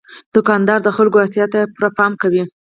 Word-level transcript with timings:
دوکاندار 0.35 0.79
د 0.83 0.89
خلکو 0.97 1.21
اړتیا 1.23 1.45
ته 1.53 1.59
پوره 1.73 1.89
پام 1.97 2.11
کوي. 2.21 2.43